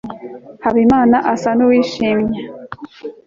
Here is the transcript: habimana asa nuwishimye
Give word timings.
habimana 0.63 1.17
asa 1.33 1.49
nuwishimye 1.57 2.39